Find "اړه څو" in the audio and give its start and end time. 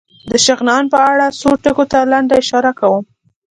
1.11-1.49